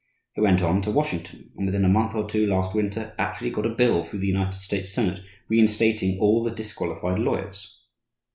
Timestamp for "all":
6.19-6.43